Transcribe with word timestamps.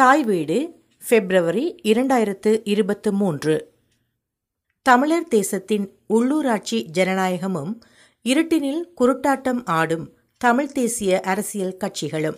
தாய் 0.00 0.24
வீடு 0.24 0.82
பிப்ரவரி 1.08 1.74
இரண்டாயிரத்து 1.82 2.60
இருபத்து 2.64 3.12
மூன்று. 3.12 3.72
தமிழர் 4.82 5.28
தேசத்தின் 5.28 5.98
உள்ளூராட்சி 6.14 6.86
ஜனநாயகமும் 6.98 7.80
இருட்டினில் 8.24 8.82
குருட்டாட்டம் 9.00 9.60
ஆடும் 9.64 10.16
தமிழ் 10.36 10.72
தேசிய 10.72 11.20
அரசியல் 11.20 11.76
கட்சிகளும். 11.84 12.36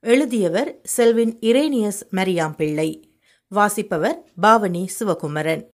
எழுதியவர் 0.00 0.80
செல்வின் 0.82 1.38
இரேனியஸ் 1.38 2.00
மரியாம்பிள்ளை. 2.10 3.02
வாசிப்பவர் 3.48 4.24
பாவனி 4.42 4.86
சிவகுமரன். 4.86 5.71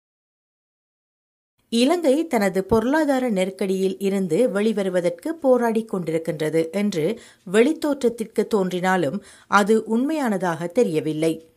இலங்கை 1.74 2.28
தனது 2.28 2.64
பொருளாதார 2.64 3.30
நெருக்கடியில் 3.30 3.96
இருந்து 4.00 4.50
வெளிவருவதற்கு 4.50 5.30
போராடிக் 5.42 5.90
கொண்டிருக்கின்றது 5.94 6.70
என்று 6.72 7.20
வெளித்தோற்றத்திற்கு 7.52 8.48
தோன்றினாலும் 8.48 9.24
அது 9.48 9.84
உண்மையானதாக 9.84 10.68
தெரியவில்லை. 10.68 11.50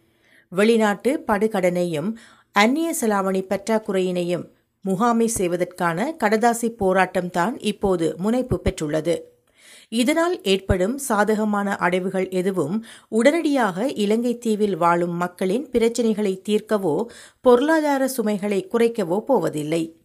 வெளிநாட்டு 0.48 1.24
படுகடனையும் 1.26 2.14
அந்நிய 2.52 2.94
செலாவணி 3.00 3.42
பற்றாக்குறையினையும் 3.42 4.44
முகாமை 4.80 5.26
செய்வதற்கான 5.26 6.16
கடதாசி 6.24 6.68
போராட்டம்தான் 6.80 7.56
இப்போது 7.60 8.14
முனைப்பு 8.18 8.60
பெற்றுள்ளது. 8.64 9.16
இதனால் 9.88 10.42
ஏற்படும் 10.42 10.98
சாதகமான 10.98 11.76
அடைவுகள் 11.76 12.28
எதுவும் 12.30 12.84
உடனடியாக 13.08 13.86
இலங்கை 13.86 14.38
தீவில் 14.38 14.76
வாழும் 14.76 15.16
மக்களின் 15.16 15.70
பிரச்சினைகளை 15.70 16.42
தீர்க்கவோ 16.48 17.04
பொருளாதார 17.40 18.08
சுமைகளை 18.08 18.68
குறைக்கவோ 18.72 19.18
போவதில்லை. 19.20 19.95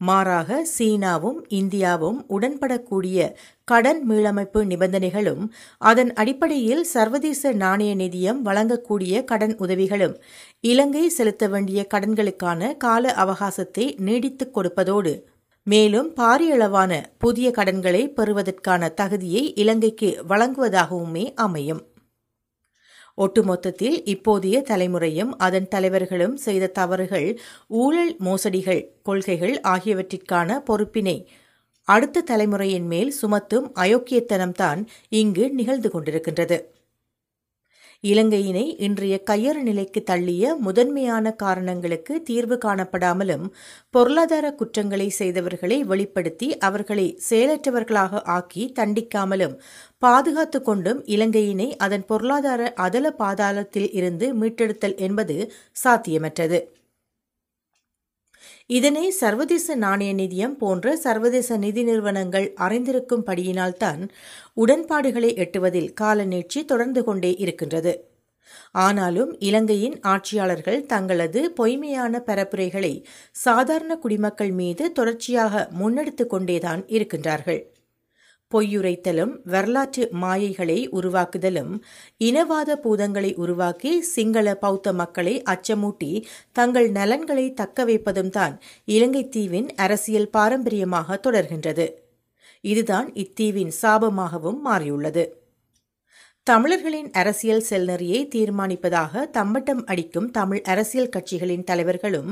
மாறாக 0.00 0.66
சீனாவும் 0.78 1.38
இந்தியாவும் 1.48 2.18
உடன்படக்கூடிய 2.28 3.32
கடன் 3.64 4.08
மீளமைப்பு 4.08 4.64
நிபந்தனைகளும் 4.64 5.42
அதன் 5.78 6.12
அடிப்படையில் 6.12 6.84
சர்வதேச 6.84 7.52
நாணய 7.52 7.94
நிதியம் 7.94 8.40
வழங்கக்கூடிய 8.44 9.24
கடன் 9.24 9.56
உதவிகளும் 9.56 10.14
இலங்கை 10.60 11.08
செலுத்த 11.08 11.48
வேண்டிய 11.48 11.86
கடன்களுக்கான 11.94 12.76
கால 12.76 13.14
அவகாசத்தை 13.16 13.86
நீடித்துக் 13.98 14.54
கொடுப்பதோடு 14.54 15.24
மேலும் 15.66 16.14
பாரியளவான 16.16 16.92
புதிய 17.18 17.50
கடன்களை 17.50 18.08
பெறுவதற்கான 18.08 18.88
தகுதியை 18.88 19.54
இலங்கைக்கு 19.54 20.24
வழங்குவதாகவுமே 20.28 21.32
அமையும். 21.34 21.82
ஒட்டுமொத்தத்தில் 23.18 23.98
இப்போதைய 24.04 24.62
தலைமுறையும் 24.62 25.30
அதன் 25.38 25.68
தலைவர்களும் 25.68 26.36
செய்த 26.36 26.66
தவறுகள் 26.66 27.28
ஊழல் 27.68 28.16
மோசடிகள் 28.18 28.82
கொள்கைகள் 29.02 29.60
ஆகியவற்றிற்கான 29.68 30.60
பொறுப்பினை. 30.70 31.24
அடுத்த 31.88 32.24
தலைமுறையின் 32.30 32.86
மேல் 32.86 33.14
சுமத்தும் 33.22 33.68
அயோக்கியத்தனம்தான் 33.74 34.86
இங்கு 35.08 35.50
நிகழ்ந்து 35.50 35.90
கொண்டிருக்கின்றது. 35.90 36.58
இலங்கையினை 38.04 38.76
இன்றைய 38.78 39.22
கையறு 39.30 39.62
நிலைக்கு 39.62 40.00
தள்ளிய 40.10 40.56
முதன்மையான 40.56 41.32
காரணங்களுக்கு 41.42 42.22
தீர்வு 42.22 42.56
காணப்படாமலும் 42.56 43.46
பொருளாதார 43.90 44.52
குற்றங்களை 44.52 45.08
செய்தவர்களை 45.18 45.78
வெளிப்படுத்தி 45.84 46.56
அவர்களை 46.58 47.18
செயலற்றவர்களாக 47.30 48.22
ஆக்கி 48.28 48.72
தண்டிக்காமலும் 48.78 49.56
பாதுகாத்து 49.98 50.62
கொண்டும் 50.62 51.02
இலங்கையினை 51.06 51.76
அதன் 51.76 52.06
பொருளாதார 52.06 52.72
அதல 52.72 53.14
பாதாளத்தில் 53.18 53.90
இருந்து 53.92 54.34
மீட்டெடுத்தல் 54.34 54.96
என்பது 54.96 55.52
சாத்தியமற்றது. 55.84 56.60
இதனை 58.70 59.10
சர்வதேச 59.10 59.76
நாணய 59.76 60.14
நிதியம் 60.14 60.56
போன்ற 60.56 60.96
சர்வதேச 60.96 61.56
நிதி 61.56 61.82
நிறுவனங்கள் 61.82 62.54
அறிந்திருக்கும்படியினால்தான் 62.60 64.08
உடன்பாடுகளை 64.54 65.30
எட்டுவதில் 65.34 65.92
கால 65.92 66.24
நீட்சி 66.24 66.64
தொடர்ந்து 66.64 67.04
கொண்டே 67.04 67.34
இருக்கின்றது. 67.34 67.92
ஆனாலும் 68.72 69.36
இலங்கையின் 69.38 70.00
ஆட்சியாளர்கள் 70.00 70.86
தங்களது 70.86 71.50
பொய்மையான 71.50 72.22
பரப்புரைகளை 72.26 72.92
சாதாரண 73.30 73.96
குடிமக்கள் 73.96 74.50
மீது 74.50 74.92
தொடர்ச்சியாக 74.92 75.68
முன்னெடுத்து 75.80 76.26
கொண்டேதான் 76.26 76.84
இருக்கின்றார்கள். 76.84 77.60
பொய்யுரைத்தலும் 78.54 79.32
வரலாற்று 79.44 80.04
மாயைகளை 80.22 80.76
உருவாக்குதலும் 80.88 81.72
இனவாத 82.18 82.76
பூதங்களை 82.84 83.34
உருவாக்கி 83.34 83.92
சிங்கள 84.02 84.54
பௌத்த 84.54 84.92
மக்களை 84.92 85.34
அச்சமூட்டி 85.52 86.24
தங்கள் 86.52 86.88
நலன்களை 86.90 87.46
தக்க 87.52 87.84
வைப்பதும் 87.84 88.28
தான் 88.28 88.54
இலங்கை 88.84 89.28
தீவின் 89.28 89.68
அரசியல் 89.76 90.30
பாரம்பரியமாக 90.30 91.18
தொடர்கின்றது. 91.26 91.86
இதுதான் 92.64 93.10
இத்தீவின் 93.14 93.72
சாபமாகவும் 93.82 94.60
மாறியுள்ளது. 94.60 95.26
தமிழர்களின் 96.46 97.10
அரசியல் 97.12 97.64
செல்நெறியை 97.70 98.20
தீர்மானிப்பதாக 98.34 99.24
தம்பட்டம் 99.30 99.86
அடிக்கும் 99.86 100.28
தமிழ் 100.30 100.62
அரசியல் 100.62 101.14
கட்சிகளின் 101.16 101.64
தலைவர்களும் 101.64 102.30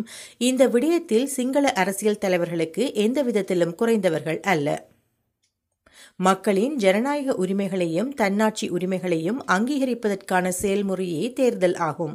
இந்த 0.48 0.62
விடயத்தில் 0.68 1.30
சிங்கள 1.36 1.72
அரசியல் 1.72 2.22
தலைவர்களுக்கு 2.24 2.84
எந்த 3.06 3.22
விதத்திலும் 3.22 3.74
குறைந்தவர்கள் 3.74 4.40
அல்ல. 4.52 4.95
மக்களின் 6.20 6.76
ஜனநாயக 6.76 7.34
உரிமைகளையும் 7.34 8.14
தன்னாட்சி 8.14 8.68
உரிமைகளையும் 8.68 9.40
அங்கீகரிப்பதற்கான 9.46 10.52
செயல்முறையே 10.62 11.32
தேர்தல் 11.32 11.74
ஆகும். 11.74 12.14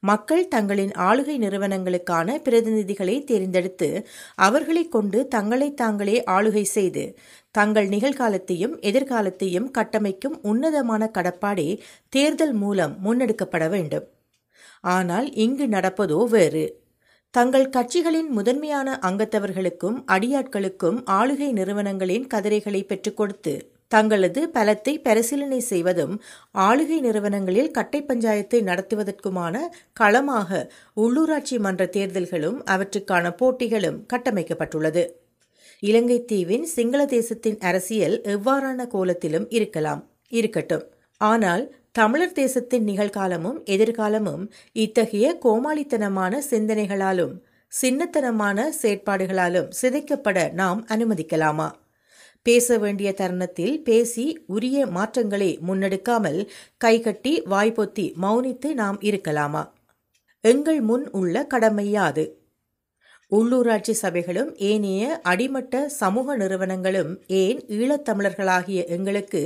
மக்கள் 0.00 0.48
தங்களின் 0.48 0.90
ஆளுகை 0.90 1.36
நிறுவனங்களுக்கான 1.38 2.38
பிரதிநிதிகளை 2.44 3.24
தேர்ந்தெடுத்து 3.24 4.06
அவர்களை 4.34 4.88
கொண்டு 4.88 5.28
தங்களை 5.28 5.74
தாங்களே 5.74 6.22
ஆளுகை 6.26 6.62
செய்து 6.62 7.18
தங்கள் 7.50 7.88
நிகழ்காலத்தையும் 7.88 8.74
எதிர்காலத்தையும் 8.80 9.70
கட்டமைக்கும் 9.70 10.36
உன்னதமான 10.42 11.10
கடப்பாடே 11.10 11.68
தேர்தல் 12.08 12.52
மூலம் 12.52 12.96
முன்னெடுக்கப்பட 13.04 13.68
வேண்டும். 13.68 14.06
ஆனால் 14.80 15.32
இங்கு 15.32 15.66
நடப்பதோ 15.66 16.24
வேறு. 16.26 16.85
தங்கள் 17.36 17.68
கட்சிகளின் 17.68 18.28
முதன்மையான 18.28 18.98
அங்கத்தவர்களுக்கும் 19.02 19.96
அடியாட்களுக்கும் 20.06 20.98
ஆளுகை 21.06 21.52
நிறுவனங்களின் 21.52 22.26
கதிரைகளை 22.34 22.86
பெற்றுக் 22.86 23.16
கொடுத்து 23.16 23.68
தங்களது 23.88 24.50
பலத்தை 24.54 25.02
பரிசீலனை 25.02 25.58
செய்வதும் 25.60 26.14
ஆளுகை 26.54 27.00
நிறுவனங்களில் 27.00 27.70
கட்டை 27.70 28.02
பஞ்சாயத்தை 28.02 28.60
நடத்துவதற்குமான 28.62 29.54
களமாக 29.92 30.70
உள்ளூராட்சி 30.96 31.58
மன்ற 31.58 31.84
தேர்தல்களும் 31.86 32.58
அவற்றுக்கான 32.64 33.34
போட்டிகளும் 33.34 34.00
கட்டமைக்கப்பட்டுள்ளது. 34.12 35.04
இலங்கை 35.80 36.24
தீவின் 36.24 36.62
சிங்கள 36.62 37.04
தேசத்தின் 37.04 37.58
அரசியல் 37.58 38.20
எவ்வாறான 38.20 38.86
கோலத்திலும் 38.86 39.46
இருக்கலாம். 39.48 40.02
இருக்கட்டும். 40.28 40.86
ஆனால் 41.20 41.74
தமிழர் 41.92 42.32
தேசத்தின் 42.32 42.86
நிகழ்காலமும் 42.86 43.58
எதிர்காலமும் 43.64 44.50
இத்தகைய 44.72 45.38
கோமாளித்தனமான 45.44 46.40
சிந்தனைகளாலும் 46.50 47.34
சின்னத்தனமான 47.72 48.58
செயற்பாடுகளாலும் 48.82 49.70
சிதைக்கப்பட 49.82 50.52
நாம் 50.52 50.86
அனுமதிக்கலாமா? 50.86 51.68
பேச 52.42 52.78
வேண்டிய 52.78 53.12
தருணத்தில் 53.12 53.82
பேசி 53.82 54.44
உரிய 54.46 54.86
மாற்றங்களை 54.86 55.58
முன்னெடுக்காமல் 55.66 56.48
கைகட்டி 56.76 57.42
வாய்ப்பொத்தி 57.50 58.06
மௌனித்து 58.22 58.74
நாம் 58.74 58.98
இருக்கலாமா? 59.00 59.64
எங்கள் 60.44 60.80
முன் 60.80 61.10
உள்ள 61.10 61.46
கடமையாது 61.54 62.24
உள்ளூராட்சி 63.32 63.92
சபைகளும் 64.02 64.50
ஏனைய 64.58 65.20
அடிமட்ட 65.22 65.88
சமூக 65.88 66.36
நிறுவனங்களும் 66.36 67.10
ஏன் 67.26 67.60
ஈழத்தமிழர்களாகிய 67.68 68.84
எங்களுக்கு 68.88 69.42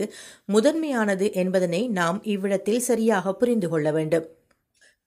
முதன்மையானது 0.52 1.32
என்பதனை 1.32 1.88
நாம் 1.91 2.22
இவ்விடத்தில் 2.24 2.78
சரியாக 2.78 3.32
புரிந்து 3.32 3.68
கொள்ள 3.68 3.91
வேண்டும். 3.92 4.26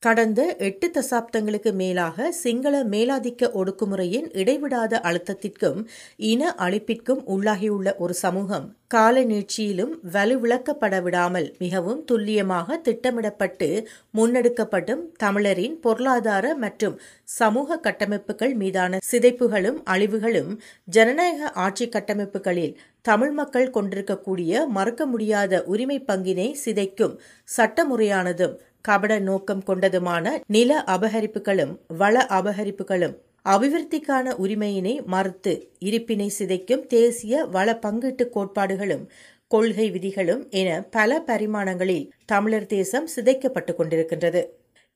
கடந்த 0.03 0.41
எட்டு 0.59 0.87
தசாப்தங்களுக்கு 0.89 1.71
மேலாக 1.73 2.29
சிங்கள 2.37 2.75
மேலாதிக்க 2.87 3.49
ஒடுக்குமுறையின் 3.53 4.27
இடைவிடாத 4.33 4.99
அழுத்தத்திற்கும் 5.03 5.79
இன 6.27 6.51
அழிப்பிற்கும் 6.59 7.21
உள்ளாகியுள்ள 7.27 7.91
ஒரு 7.97 8.15
சமூகம் 8.19 8.65
கால 8.91 9.21
நீட்சியிலும் 9.23 9.93
வலுவிளக்கப்பட 10.13 10.95
விடாமல் 11.01 11.47
மிகவும் 11.59 12.01
துல்லியமாக 12.05 12.77
திட்டமிடப்பட்டு 12.83 13.69
முன்னெடுக்கப்படும் 14.13 15.03
தமிழரின் 15.17 15.77
பொருளாதார 15.79 16.55
மற்றும் 16.57 16.97
சமூக 17.33 17.79
கட்டமைப்புகள் 17.79 18.55
மீதான 18.55 18.99
சிதைப்புகளும் 19.03 19.79
அழிவுகளும் 19.89 20.51
ஜனநாயக 20.87 21.51
ஆட்சி 21.61 21.87
கட்டமைப்புகளில் 21.89 22.75
தமிழ் 23.05 23.33
மக்கள் 23.33 23.71
கொண்டிருக்கக்கூடிய 23.71 24.67
மறுக்க 24.71 25.05
முடியாத 25.05 25.63
உரிமை 25.67 25.97
பங்கினை 26.07 26.49
சிதைக்கும் 26.61 27.17
சட்டமுறையானதும் 27.49 28.53
கபட 28.87 29.19
நோக்கம் 29.19 29.61
கொண்டதுமான 29.67 30.31
நில 30.47 30.83
அபகரிப்புகளும் 30.87 31.77
வள 31.97 32.25
அபகரிப்புகளும் 32.29 33.13
அபிவிருத்திக்கான 33.45 34.33
உரிமையினை 34.39 35.05
மறுத்து 35.05 35.53
இருப்பினை 35.85 36.27
சிதைக்கும் 36.39 36.83
தேசிய 36.85 37.43
வள 37.45 37.79
பங்கீட்டு 37.85 38.29
கோட்பாடுகளும் 38.29 39.09
கொள்கை 39.47 39.91
விதிகளும் 39.91 40.49
என 40.49 40.81
பல 40.91 41.23
பரிமாணங்களில் 41.27 42.09
தமிழர் 42.25 42.65
தேசம் 42.65 43.07
சிதைக்கப்பட்டு 43.15 43.73
கொண்டிருக்கின்றது. 43.77 44.43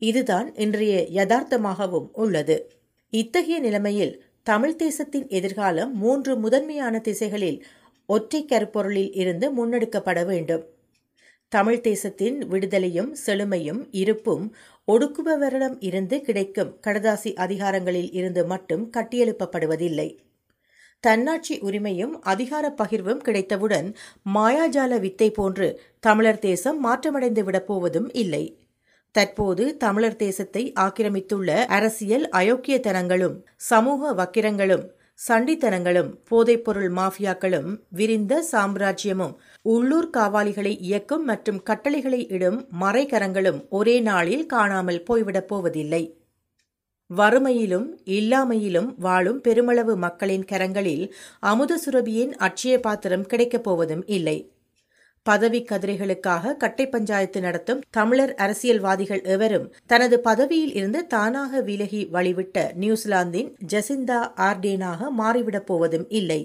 இதுதான் 0.01 0.56
இன்றைய 0.56 1.07
யதார்த்தமாகவும் 1.13 2.07
உள்ளது. 2.13 2.57
இத்தகைய 3.10 3.60
நிலைமையில் 3.60 4.24
தமிழ் 4.44 4.75
தேசத்தின் 4.75 5.28
எதிர்காலம் 5.28 5.94
மூன்று 5.95 6.36
முதன்மையான 6.38 7.00
திசைகளில் 7.00 7.66
ஒற்றை 8.06 8.45
கருப்பொருளில் 8.45 9.13
இருந்து 9.13 9.48
முன்னெடுக்கப்பட 9.51 10.25
வேண்டும். 10.25 10.66
தமிழ் 11.51 11.81
தேசத்தின் 11.81 12.38
விடுதலையும் 12.47 13.11
செழுமையும் 13.25 13.81
இருப்பும் 13.91 14.45
ஒடுக்குபவரிடம் 14.88 15.77
இருந்து 15.79 16.21
கிடைக்கும் 16.21 16.71
கடதாசி 16.88 17.31
அதிகாரங்களில் 17.35 18.09
இருந்து 18.11 18.45
மட்டும் 18.45 18.83
கட்டியெழுப்பப்படுவதில்லை. 18.97 20.09
தன்னாட்சி 21.03 21.55
உரிமையும் 21.59 22.13
அதிகார 22.23 22.65
பகிர்வும் 22.77 23.17
கிடைத்தவுடன் 23.17 23.88
மாயாஜால 24.33 24.99
வித்தை 24.99 25.29
போன்று 25.31 25.67
தமிழர் 25.99 26.39
தேசம் 26.39 26.79
மாற்றமடைந்து 26.85 27.44
விடப்போவதும் 27.44 28.09
இல்லை. 28.13 28.44
தற்போது 29.15 29.77
தமிழர் 29.77 30.15
தேசத்தை 30.15 30.63
ஆக்கிரமித்துள்ள 30.79 31.49
அரசியல் 31.69 32.25
அயோக்கியத்தனங்களும் 32.31 33.38
சமூக 33.69 34.13
வக்கிரங்களும் 34.13 34.85
சண்டித்தனங்களும் 35.19 36.10
போதைப்பொருள் 36.30 36.92
மாஃபியாக்களும் 36.92 37.69
விரிந்த 37.90 38.34
சாம்ராஜ்யமும் 38.52 39.34
உள்ளூர் 39.66 40.10
காவாலிகளை 40.10 40.74
இயக்கும் 40.80 41.24
மற்றும் 41.24 41.64
கட்டளைகளை 41.64 42.19
இடும் 42.28 42.60
மறைகரங்களும் 42.81 43.60
ஒரே 43.69 44.00
நாளில் 44.00 44.46
காணாமல் 44.46 45.04
போய்விடப் 45.10 45.48
போவதில்லை. 45.48 46.04
வறுமையிலும் 47.10 47.88
இல்லாமையிலும் 48.10 48.90
வாழும் 48.98 49.42
பெருமளவு 49.42 49.96
மக்களின் 49.98 50.46
கரங்களில் 50.46 51.06
அமுத 51.40 51.80
சுரபியின் 51.86 52.34
அட்சய 52.40 52.80
பாத்திரம் 52.80 53.25
கிடைக்கப் 53.25 53.64
போவதும் 53.64 54.04
இல்லை. 54.08 54.38
பதவி 55.29 55.59
கதிரைகளுக்காக 55.69 56.56
கட்டை 56.56 56.85
பஞ்சாயத்து 56.88 57.39
நடத்தும் 57.41 57.81
தமிழர் 57.89 58.33
அரசியல்வாதிகள் 58.35 59.24
எவரும் 59.35 59.68
தனது 59.85 60.18
பதவியில் 60.19 60.74
இருந்து 60.74 61.01
தானாக 61.07 61.62
விலகி 61.62 62.01
வழிவிட்ட 62.12 62.68
நியூசிலாந்தின் 62.83 63.50
ஜசிந்தா 63.74 64.19
ஆர்டேனாக 64.47 65.09
மாறிவிடப் 65.19 65.68
போவதும் 65.69 66.07
இல்லை. 66.12 66.41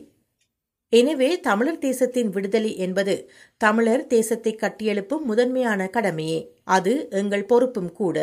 எனவே 0.93 1.29
தமிழர் 1.41 1.79
தேசத்தின் 1.79 2.31
விடுதலை 2.31 2.73
என்பது 2.77 3.15
தமிழர் 3.61 4.05
தேசத்தை 4.07 4.53
கட்டியெழுப்பும் 4.55 5.25
முதன்மையான 5.25 5.87
கடமையே. 5.89 6.41
அது 6.77 6.93
எங்கள் 7.21 7.47
பொறுப்பும் 7.47 7.93
கூட. 7.93 8.17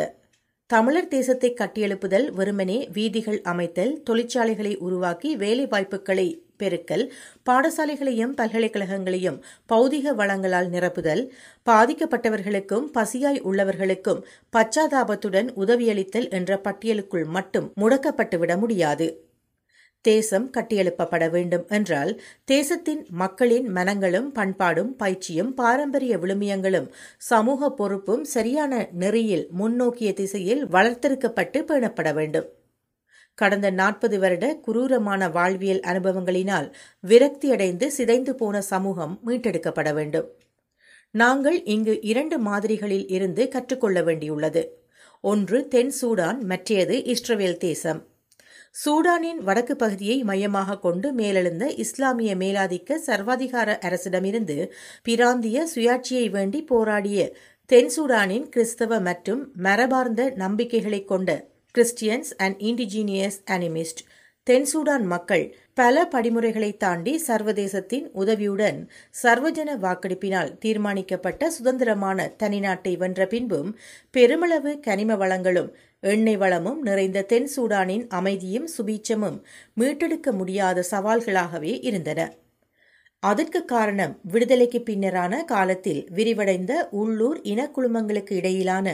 தமிழர் 0.70 1.08
தேசத்தை 1.08 1.50
கட்டியெழுப்புதல் 1.54 2.26
வெறுமனே 2.32 2.76
வீதிகள் 2.96 3.40
அமைத்தல் 3.44 3.92
தொழிற்சாலைகளை 4.08 4.74
உருவாக்கி 4.86 5.30
வேலை 5.36 5.64
வாய்ப்புகளை 5.66 6.28
பெருக்கல் 6.60 7.04
பாடசாலைகளையும் 7.50 8.34
பல்கலைக்கழகங்களையும் 8.36 9.40
பௌதிக 9.72 10.14
வளங்களால் 10.14 10.70
நிரப்புதல் 10.70 11.24
பாதிக்கப்பட்டவர்களுக்கும் 11.70 12.86
பசியாய் 12.92 13.42
உள்ளவர்களுக்கும் 13.42 14.22
பச்சாதாபத்துடன் 14.56 15.50
உதவியளித்தல் 15.56 16.30
என்ற 16.30 16.60
பட்டியலுக்குள் 16.64 17.24
மட்டும் 17.24 17.72
முடக்கப்பட்டுவிட 17.80 18.58
முடியாது. 18.58 19.08
தேசம் 20.04 20.50
கட்டியெழுப்பப்பட 20.50 21.30
வேண்டும் 21.30 21.64
என்றால் 21.68 22.12
தேசத்தின் 22.44 23.06
மக்களின் 23.10 23.66
மனங்களும் 23.68 24.32
பண்பாடும் 24.32 24.96
பயிற்சியும் 24.96 25.54
பாரம்பரிய 25.54 26.16
விழுமியங்களும் 26.16 26.88
சமூக 27.18 27.70
பொறுப்பும் 27.70 28.24
சரியான 28.24 28.88
நெறியில் 28.92 29.46
முன்னோக்கிய 29.50 30.12
திசையில் 30.12 30.66
வளர்த்தெடுக்கப்பட்டு 30.66 31.60
பேணப்பட 31.62 32.14
வேண்டும். 32.14 32.48
கடந்த 33.42 33.68
நாற்பது 33.70 34.18
வருட 34.18 34.46
குரூரமான 34.66 35.30
வாழ்வியல் 35.30 35.82
அனுபவங்களினால் 35.90 36.68
விரக்தியடைந்து 37.04 37.86
சிதைந்து 37.96 38.34
போன 38.34 38.60
சமூகம் 38.72 39.14
மீட்டெடுக்கப்பட 39.26 39.90
வேண்டும். 39.94 40.28
நாங்கள் 41.14 41.58
இங்கு 41.74 41.94
இரண்டு 42.10 42.36
மாதிரிகளில் 42.38 43.08
இருந்து 43.08 43.44
கற்றுக்கொள்ள 43.48 44.00
வேண்டியுள்ளது. 44.02 44.62
ஒன்று 45.24 45.58
தென் 45.68 45.92
சூடான் 46.00 46.38
மற்றையது 46.50 46.96
இஸ்ரவேல் 47.14 47.58
தேசம். 47.58 48.00
சூடானின் 48.76 49.40
வடக்கு 49.46 49.74
பகுதியை 49.76 50.16
மையமாக 50.22 50.78
கொண்டு 50.78 51.08
மேலெழுந்த 51.12 51.64
இஸ்லாமிய 51.84 52.32
மேலாதிக்க 52.36 52.98
சர்வாதிகார 53.06 53.70
அரசிடமிருந்து 53.86 54.56
பிராந்திய 55.02 55.64
சுயாட்சியை 55.74 56.26
வேண்டி 56.30 56.60
போராடிய 56.62 57.20
தென் 57.70 57.90
சூடானின் 57.96 58.46
கிறிஸ்தவ 58.48 59.00
மற்றும் 59.00 59.42
மரபார்ந்த 59.58 60.22
நம்பிக்கைகளை 60.36 61.00
கொண்ட 61.04 61.30
கிறிஸ்டியன்ஸ் 61.74 62.30
அண்ட் 62.36 62.56
இண்டிஜீனியஸ் 62.60 63.38
அனிமிஸ்ட் 63.46 64.02
தென்சூடான் 64.46 65.04
மக்கள் 65.04 65.44
பல 65.74 66.08
படிமுறைகளை 66.12 66.70
தாண்டி 66.76 67.12
சர்வதேசத்தின் 67.26 68.06
உதவியுடன் 68.12 68.78
சர்வஜன 69.22 69.76
வாக்கெடுப்பினால் 69.78 70.50
தீர்மானிக்கப்பட்ட 70.58 71.50
சுதந்திரமான 71.50 72.28
தனிநாட்டை 72.42 72.96
வென்ற 72.96 73.26
பின்பும் 73.26 73.70
பெருமளவு 74.10 74.72
கனிம 74.80 75.16
வளங்களும் 75.16 75.70
எண்ணெய் 76.02 76.36
வளமும் 76.36 76.82
நிறைந்த 76.82 77.22
தென் 77.22 77.48
சூடானின் 77.56 78.06
அமைதியும் 78.08 78.68
சுபீட்சமும் 78.76 79.38
மீட்டெடுக்க 79.80 80.32
முடியாத 80.32 80.84
சவால்களாகவே 80.90 81.74
இருந்தன. 81.82 82.20
அதற்கு 83.22 83.60
காரணம் 83.64 84.12
விடுதலைக்கு 84.22 84.78
பின்னரான 84.78 85.44
காலத்தில் 85.44 86.00
விரிவடைந்த 86.14 86.72
உள்ளூர் 86.90 87.40
இனக்குழுமங்களுக்கு 87.42 88.32
இடையிலான 88.32 88.86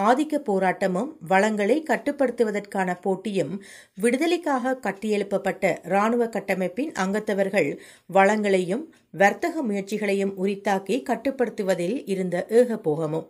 ஆதிக்க 0.00 0.40
போராட்டமும் 0.48 1.10
வளங்களை 1.28 1.76
கட்டுப்படுத்துவதற்கான 1.82 2.98
போட்டியும் 3.00 3.54
விடுதலைக்காக 3.94 4.76
கட்டியெழுப்பப்பட்ட 4.82 5.72
இராணுவ 5.82 6.26
கட்டமைப்பின் 6.26 6.92
அங்கத்தவர்கள் 6.98 7.70
வளங்களையும் 8.14 8.84
வர்த்தக 9.10 9.62
முயற்சிகளையும் 9.62 10.36
உரித்தாக்கி 10.36 10.96
கட்டுப்படுத்துவதில் 11.02 11.98
இருந்த 12.04 12.46
ஏகபோகமும். 12.50 13.28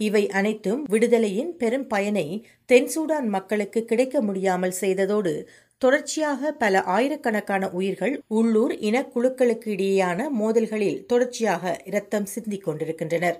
இவை 0.00 0.28
அனைத்தும் 0.30 0.82
விடுதலையின் 0.90 1.52
பெரும் 1.56 1.86
பயனை 1.86 2.26
தென் 2.66 2.90
சூடான் 2.94 3.28
மக்களுக்கு 3.28 3.84
கிடைக்க 3.84 4.20
முடியாமல் 4.20 4.74
செய்ததோடு 4.80 5.32
தொடர்ச்சியாக 5.78 6.52
பல 6.52 6.80
ஆயிரக்கணக்கான 6.82 7.70
உயிர்கள் 7.70 8.24
உள்ளூர் 8.28 8.72
இனக்குழுக்களுக்கு 8.72 9.68
இடையேயான 9.74 10.30
மோதல்களில் 10.30 11.06
தொடர்ச்சியாக 11.06 11.82
இரத்தம் 11.84 12.24
சிந்திக் 12.24 12.64
கொண்டிருக்கின்றனர். 12.64 13.38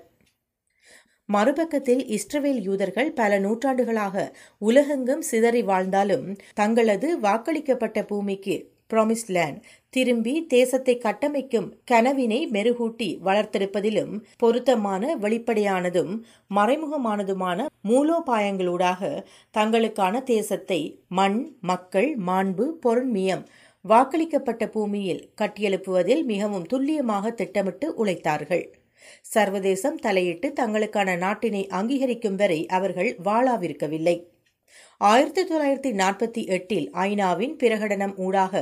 மறுபக்கத்தில் 1.29 2.03
இஸ்ரவேல் 2.09 2.61
யூதர்கள் 2.61 3.09
பல 3.13 3.39
நூற்றாண்டுகளாக 3.39 4.15
உலகெங்கும் 4.59 5.21
சிதறி 5.21 5.61
வாழ்ந்தாலும் 5.61 6.25
தங்களது 6.53 7.19
வாக்களிக்கப்பட்ட 7.19 8.01
பூமிக்கு 8.07 8.55
ப்ராமிஸ் 8.89 9.27
லேண்ட் 9.27 9.59
திரும்பி 9.89 10.33
தேசத்தை 10.47 10.95
கட்டமைக்கும் 10.97 11.67
கனவினை 11.83 12.39
மெருகூட்டி 12.51 13.09
வளர்த்தெடுப்பதிலும் 13.23 14.13
பொருத்தமான 14.37 15.15
வெளிப்படையானதும் 15.15 16.13
மறைமுகமானதுமான 16.55 17.67
மூலோபாயங்களூடாக 17.89 19.01
தங்களுக்கான 19.57 20.23
தேசத்தை 20.23 20.81
மண் 21.07 21.39
மக்கள் 21.61 22.09
மாண்பு 22.19 22.67
பொருண்மியம் 22.85 23.43
வாக்களிக்கப்பட்ட 23.85 24.63
பூமியில் 24.67 25.23
கட்டியெழுப்புவதில் 25.41 26.23
மிகவும் 26.23 26.65
துல்லியமாக 26.65 27.31
திட்டமிட்டு 27.31 27.87
உழைத்தார்கள். 27.97 28.65
சர்வதேசம் 29.25 29.99
தலையிட்டு 29.99 30.47
தங்களுக்கான 30.59 31.15
நாட்டினை 31.17 31.63
அங்கீகரிக்கும் 31.69 32.35
வரை 32.35 32.59
அவர்கள் 32.65 33.11
வாழாவிருக்கவில்லை. 33.23 34.17
ஆயிரத்தி 35.01 35.43
தொள்ளாயிரத்தி 35.43 35.91
நாற்பத்தி 35.91 36.41
எட்டில் 36.47 36.87
ஐநாவின் 36.93 37.53
பிரகடனம் 37.57 38.15
ஊடாக 38.17 38.53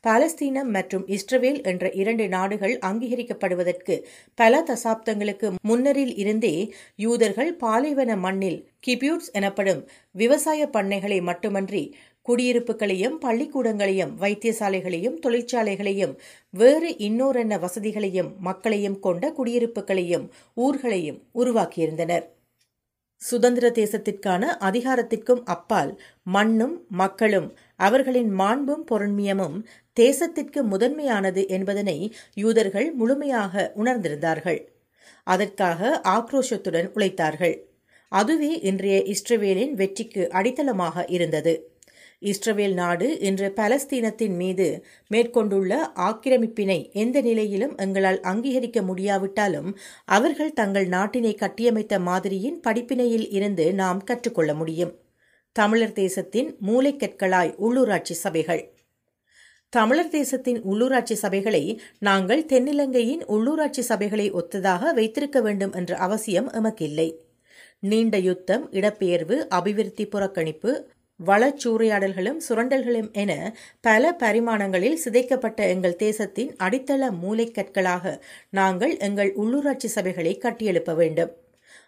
பாலஸ்தீனம் 0.00 0.70
மற்றும் 0.70 1.04
இஸ்ரவேல் 1.08 1.60
என்ற 1.62 1.90
இரண்டு 1.92 2.28
நாடுகள் 2.28 2.78
அங்கீகரிக்கப்படுவதற்கு 2.80 3.96
பல 4.34 4.62
தசாப்தங்களுக்கு 4.62 5.50
முன்னரில் 5.62 6.14
இருந்தே 6.16 6.56
யூதர்கள் 6.96 7.56
பாலைவன 7.56 8.16
மண்ணில் 8.16 8.58
கிபியூட்ஸ் 8.80 9.30
எனப்படும் 9.32 9.82
விவசாய 10.14 10.66
பண்ணைகளை 10.66 11.20
மட்டுமன்றி 11.22 11.84
குடியிருப்புகளையும் 12.26 13.16
பள்ளிக்கூடங்களையும் 13.18 14.12
வைத்தியசாலைகளையும் 14.20 15.18
தொழிற்சாலைகளையும் 15.18 16.14
வேறு 16.54 16.90
இன்னோரென்ன 16.98 17.58
வசதிகளையும் 17.58 18.30
மக்களையும் 18.40 18.98
கொண்ட 18.98 19.32
குடியிருப்புகளையும் 19.38 20.26
ஊர்களையும் 20.56 21.20
உருவாக்கியிருந்தனர். 21.34 22.24
சுதந்திர 23.24 23.66
தேசத்திற்கான 23.74 24.42
அதிகாரத்திற்கும் 24.68 25.42
அப்பால் 25.44 25.92
மண்ணும் 26.26 26.74
மக்களும் 26.92 27.48
அவர்களின் 27.76 28.30
மாண்பும் 28.40 28.84
பொருண்மியமும் 28.90 29.56
தேசத்திற்கு 30.00 30.60
முதன்மையானது 30.72 31.42
என்பதனை 31.48 31.98
யூதர்கள் 32.34 32.88
முழுமையாக 32.92 33.72
உணர்ந்திருந்தார்கள். 33.76 34.60
அதற்காக 35.26 36.00
ஆக்ரோஷத்துடன் 36.16 36.88
உழைத்தார்கள். 36.96 37.56
அதுவே 38.12 38.50
இன்றைய 38.60 38.96
இஸ்ரவேலின் 39.12 39.72
வெற்றிக்கு 39.72 40.22
அடித்தளமாக 40.32 41.04
இருந்தது. 41.08 41.54
இஸ்ரவேல் 42.20 42.72
நாடு 42.72 43.20
இன்று 43.20 43.52
பலஸ்தீனத்தின் 43.56 44.36
மீது 44.36 44.84
மேற்கொண்டுள்ள 45.08 45.90
ஆக்கிரமிப்பினை 45.96 46.92
எந்த 46.92 47.20
நிலையிலும் 47.20 47.76
எங்களால் 47.76 48.20
அங்கீகரிக்க 48.20 48.82
முடியாவிட்டாலும் 48.82 49.78
அவர்கள் 50.04 50.52
தங்கள் 50.52 50.88
நாட்டினை 50.88 51.34
கட்டியமைத்த 51.34 51.98
மாதிரியின் 51.98 52.60
படிப்பினையில் 52.68 53.26
இருந்து 53.30 53.74
நாம் 53.74 54.04
கற்றுக்கொள்ள 54.04 54.54
முடியும். 54.54 55.02
தமிழர் 55.52 55.92
தேசத்தின் 55.92 56.56
மூளைக்கற்களாய் 56.66 57.54
உள்ளூராட்சி 57.58 58.12
சபைகள். 58.12 58.72
தமிழர் 59.68 60.08
தேசத்தின் 60.08 60.62
உள்ளூராட்சி 60.62 61.16
சபைகளை 61.22 61.78
நாங்கள் 61.98 62.46
தென்னிலங்கையின் 62.46 63.24
உள்ளூராட்சி 63.28 63.82
சபைகளை 63.88 64.32
ஒத்ததாக 64.32 64.92
வைத்திருக்க 64.94 65.40
வேண்டும் 65.40 65.72
என்ற 65.72 65.96
அவசியம் 65.96 66.50
எமக்கில்லை. 66.50 67.14
நீண்ட 67.78 68.18
யுத்தம் 68.18 68.72
இடப்பெயர்வு 68.72 69.36
அபிவிருத்தி 69.48 70.06
புறக்கணிப்பு 70.06 70.92
வளச்சூறையாடல்களும் 71.20 72.40
சுரண்டல்களும் 72.48 73.12
என 73.12 73.32
பல 73.80 74.16
பரிமாணங்களில் 74.18 74.98
சிதைக்கப்பட்ட 75.04 75.60
எங்கள் 75.68 75.96
தேசத்தின் 75.96 76.56
அடித்தள 76.56 77.10
மூளைக்கற்களாக 77.22 78.20
நாங்கள் 78.50 78.98
எங்கள் 78.98 79.32
உள்ளூராட்சி 79.34 79.90
சபைகளை 79.94 80.34
கட்டியெழுப்ப 80.38 80.94
வேண்டும். 80.94 81.32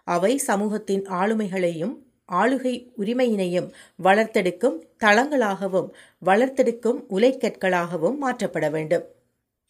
அவை 0.05 0.39
சமூகத்தின் 0.39 1.05
ஆளுமைகளையும் 1.11 1.95
ஆளுகை 2.33 2.75
உரிமையினையும் 2.99 3.69
வளர்த்தெடுக்கும் 4.03 4.79
தளங்களாகவும் 5.05 5.89
வளர்த்தெடுக்கும் 6.25 7.01
உலைக்கற்களாகவும் 7.11 8.17
மாற்றப்பட 8.17 8.71
வேண்டும். 8.71 9.05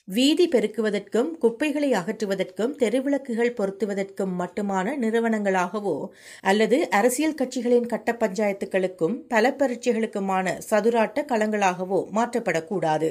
வீதி 0.08 0.48
பெருக்குவதற்கும் 0.48 1.30
குப்பைகளை 1.38 1.92
அகற்றுவதற்கும் 1.92 2.74
தெருவிளக்குகள் 2.78 3.54
பொருத்துவதற்கும் 3.54 4.34
மட்டுமான 4.40 4.92
நிறுவனங்களாகவோ 4.96 6.08
அல்லது 6.40 6.90
அரசியல் 6.90 7.34
கட்சிகளின் 7.34 7.86
கட்ட 7.86 8.12
பஞ்சாயத்துகளுக்கும் 8.12 9.16
பல 9.28 9.54
பரீட்சைகளுக்குமான 9.58 10.56
சதுராட்ட 10.58 11.24
களங்களாகவோ 11.28 12.00
மாற்றப்படக்கூடாது. 12.14 13.10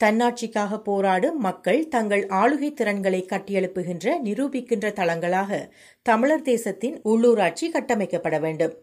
தன்னாட்சிக்காக 0.00 0.78
போராடும் 0.82 1.38
மக்கள் 1.38 1.88
தங்கள் 1.88 2.26
ஆளுகை 2.26 2.72
திறன்களை 2.72 3.26
கட்டியெழுப்புகின்ற 3.30 4.16
நிரூபிக்கின்ற 4.24 4.92
தளங்களாக 4.92 5.72
தமிழர் 6.02 6.42
தேசத்தின் 6.42 7.00
உள்ளூராட்சி 7.04 7.68
கட்டமைக்கப்பட 7.70 8.38
வேண்டும். 8.40 8.74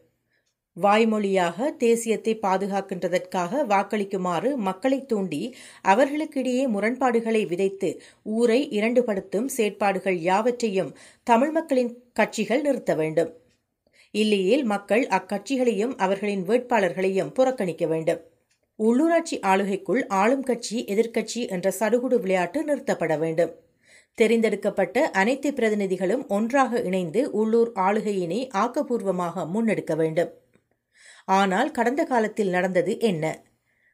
வாய்மொழியாக 0.78 1.76
தேசியத்தை 1.80 2.40
பாதுகாக்கின்றதற்காக 2.42 3.62
வாக்களிக்குமாறு 3.64 4.56
மக்களை 4.56 5.06
தூண்டி 5.06 5.56
அவர்களுக்கிடையே 5.84 6.68
முரண்பாடுகளை 6.68 7.46
விதைத்து 7.46 8.02
ஊரை 8.24 8.70
இரண்டுபடுத்தும் 8.70 9.46
செயற்பாடுகள் 9.46 10.18
யாவற்றையும் 10.20 10.96
தமிழ் 11.24 11.52
மக்களின் 11.52 12.12
கட்சிகள் 12.14 12.62
நிறுத்த 12.62 12.96
வேண்டும். 12.96 13.32
இல்லையேல் 14.12 14.64
மக்கள் 14.64 15.08
அக்கட்சிகளையும் 15.08 15.96
அவர்களின் 15.98 16.44
வேட்பாளர்களையும் 16.48 17.32
புறக்கணிக்க 17.32 17.86
வேண்டும். 17.86 18.22
உள்ளூராட்சி 18.80 19.40
ஆளுகைக்குள் 19.42 20.08
ஆளும் 20.08 20.44
கட்சி 20.44 20.86
எதிர்க்கட்சி 20.86 21.48
என்ற 21.48 21.72
சடுகுடு 21.80 22.20
விளையாட்டு 22.20 22.60
நிறுத்தப்பட 22.64 23.18
வேண்டும். 23.18 23.52
தெரிந்தெடுக்கப்பட்ட 24.18 25.02
அனைத்து 25.02 25.52
பிரதிநிதிகளும் 25.52 26.28
ஒன்றாக 26.28 26.82
இணைந்து 26.82 27.32
உள்ளூர் 27.32 27.72
ஆளுகையினை 27.76 28.48
ஆக்கப்பூர்வமாக 28.54 29.46
முன்னெடுக்க 29.54 29.96
வேண்டும். 29.96 30.32
ஆனால் 31.28 31.72
கடந்த 31.72 32.04
காலத்தில் 32.04 32.50
நடந்தது 32.50 33.00
என்ன? 33.00 33.42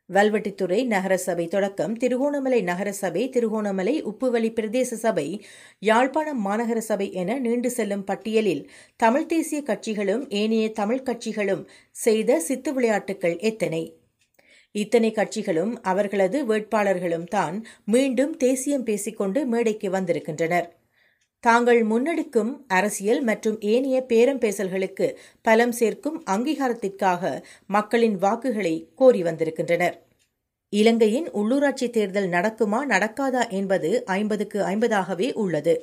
வல்வெட்டித்துறை 0.10 0.86
நகரசபை 0.86 1.48
தொடக்கம் 1.48 1.98
திருகோணமலை 1.98 2.62
நகரசபை 2.62 3.30
திருகோணமலை 3.30 4.02
உப்புவழி 4.02 4.50
பிரதேச 4.54 4.94
சபை 4.94 5.42
யாழ்ப்பாணம் 5.80 6.42
மாநகர 6.46 6.78
சபை 6.78 7.12
என 7.12 7.40
நீண்டு 7.40 7.70
செல்லும் 7.70 8.04
பட்டியலில் 8.04 8.70
தமிழ் 8.96 9.26
தேசிய 9.26 9.62
கட்சிகளும் 9.62 10.28
ஏனைய 10.30 10.72
தமிழ் 10.72 11.04
கட்சிகளும் 11.04 11.68
செய்த 11.92 12.40
சித்து 12.40 12.74
விளையாட்டுகள் 12.74 13.38
எத்தனை? 13.38 13.84
இத்தனை 14.72 15.12
கட்சிகளும் 15.12 15.76
அவர்களது 15.82 16.46
வேட்பாளர்களும் 16.46 17.28
தான் 17.28 17.66
மீண்டும் 17.84 18.38
தேசியம் 18.38 18.84
பேசிக்கொண்டு 18.84 19.46
மேடைக்கு 19.46 19.90
வந்திருக்கின்றனர். 19.90 20.79
தாங்கள் 21.40 21.82
முன்னெடுக்கும் 21.84 22.66
அரசியல் 22.68 23.22
மற்றும் 23.22 23.60
ஏனைய 23.60 24.02
பேரம் 24.02 24.40
பேசல்களுக்கு 24.40 25.20
பலம் 25.42 25.72
சேர்க்கும் 25.72 26.24
அங்கீகாரத்திற்காக 26.26 27.42
மக்களின் 27.66 28.18
வாக்குகளை 28.18 28.90
கோரி 28.96 29.24
வந்திருக்கின்றனர். 29.24 29.96
இலங்கையின் 30.70 31.30
உள்ளூராட்சி 31.32 31.90
தேர்தல் 31.90 32.30
நடக்குமா 32.30 32.80
நடக்காதா 32.86 33.50
என்பது 33.50 34.04
ஐம்பதுக்கு 34.06 34.60
ஐம்பதாகவே 34.64 35.34
உள்ளது. 35.34 35.76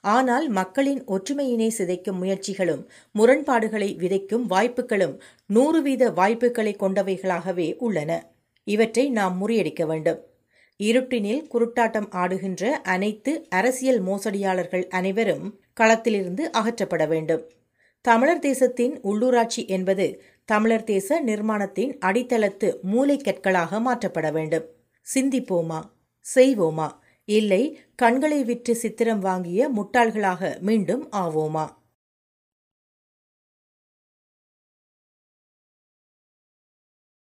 ஆனால் 0.00 0.48
மக்களின் 0.48 1.04
ஒற்றுமையினை 1.04 1.70
சிதைக்கும் 1.78 2.20
முயற்சிகளும் 2.22 2.82
முரண்பாடுகளை 3.12 3.96
விதைக்கும் 3.96 4.46
வாய்ப்புகளும் 4.46 5.20
நூறு 5.46 5.82
வீத 5.82 6.12
வாய்ப்புகளை 6.12 6.76
கொண்டவைகளாகவே 6.78 7.76
உள்ளன. 7.78 8.10
இவற்றை 8.66 9.10
நாம் 9.10 9.36
முறியடிக்க 9.40 9.86
வேண்டும். 9.86 10.20
இருட்டினில் 10.82 11.46
குருட்டாட்டம் 11.54 12.08
ஆடுகின்ற 12.10 12.70
அனைத்து 12.70 13.46
அரசியல் 13.48 14.00
மோசடியாளர்கள் 14.00 14.88
அனைவரும் 14.88 15.60
களத்திலிருந்து 15.72 16.50
அகற்றப்பட 16.50 17.08
வேண்டும். 17.08 17.50
தமிழர் 18.00 18.38
தேசத்தின் 18.38 19.00
உள்ளூராட்சி 19.00 19.66
என்பது 19.66 20.22
தமிழர் 20.44 20.84
தேச 20.84 21.24
நிர்மாணத்தின் 21.24 21.98
அடித்தளத்து 21.98 22.80
மூளைக்கற்களாக 22.92 23.80
மாற்றப்பட 23.80 24.32
வேண்டும். 24.32 24.66
சிந்திப்போமா? 25.14 25.80
செய்வோமா? 26.34 26.88
இல்லை 27.24 27.78
கண்களை 27.94 28.44
விற்று 28.44 28.74
சித்திரம் 28.76 29.18
வாங்கிய 29.18 29.70
முட்டாள்களாக 29.70 30.60
மீண்டும் 30.60 31.10
ஆவோமா? 31.12 31.66